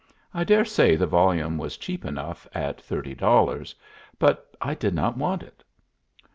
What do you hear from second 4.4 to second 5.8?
I did not want it.